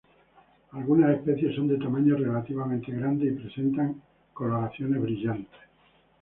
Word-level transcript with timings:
Algunas 0.71 1.15
especie 1.15 1.55
son 1.55 1.67
de 1.67 1.77
tamaño 1.77 2.15
relativamente 2.15 2.91
grande 2.91 3.27
y 3.27 3.35
presentan 3.35 4.01
coloraciones 4.33 4.99
brillantes. 4.99 5.59